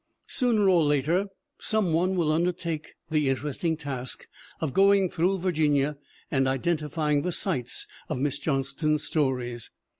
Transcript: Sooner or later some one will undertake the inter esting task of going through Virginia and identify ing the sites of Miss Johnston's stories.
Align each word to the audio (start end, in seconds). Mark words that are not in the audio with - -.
Sooner 0.25 0.67
or 0.67 0.83
later 0.83 1.27
some 1.59 1.93
one 1.93 2.15
will 2.15 2.31
undertake 2.31 2.95
the 3.11 3.29
inter 3.29 3.49
esting 3.49 3.77
task 3.77 4.27
of 4.59 4.73
going 4.73 5.11
through 5.11 5.37
Virginia 5.37 5.95
and 6.31 6.47
identify 6.47 7.11
ing 7.11 7.21
the 7.21 7.31
sites 7.31 7.85
of 8.09 8.17
Miss 8.17 8.39
Johnston's 8.39 9.03
stories. 9.03 9.69